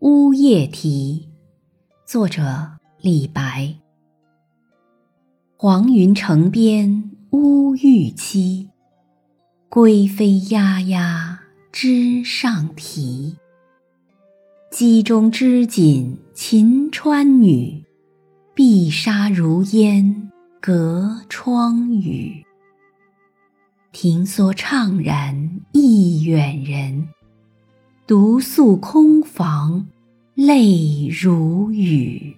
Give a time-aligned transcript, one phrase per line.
[0.00, 1.28] 乌夜啼，
[2.06, 2.42] 作者
[3.02, 3.74] 李白。
[5.58, 8.66] 黄云城边乌玉栖，
[9.68, 11.38] 归飞鸦鸦
[11.70, 13.36] 枝上啼。
[14.70, 17.84] 机中织锦秦川女，
[18.54, 20.32] 碧纱如烟
[20.62, 22.42] 隔窗宇。
[23.92, 27.06] 庭梭怅然忆远人。
[28.10, 29.86] 独宿空房，
[30.34, 32.36] 泪如雨。